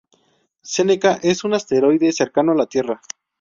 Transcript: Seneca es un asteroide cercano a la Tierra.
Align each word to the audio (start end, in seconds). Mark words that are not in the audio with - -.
Seneca 0.63 1.19
es 1.21 1.43
un 1.43 1.53
asteroide 1.53 2.11
cercano 2.11 2.53
a 2.53 2.55
la 2.55 2.65
Tierra. 2.65 2.99